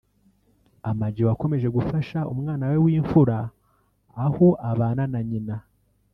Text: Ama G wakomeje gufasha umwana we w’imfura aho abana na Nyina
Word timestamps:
Ama 0.89 1.05
G 1.13 1.15
wakomeje 1.27 1.67
gufasha 1.77 2.19
umwana 2.33 2.63
we 2.71 2.77
w’imfura 2.85 3.37
aho 4.25 4.47
abana 4.71 5.03
na 5.13 5.19
Nyina 5.29 5.57